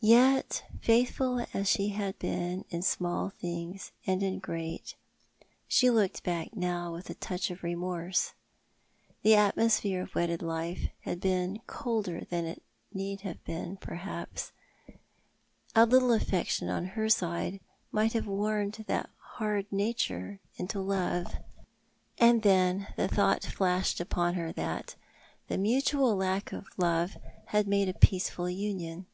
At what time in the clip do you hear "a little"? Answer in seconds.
15.74-16.12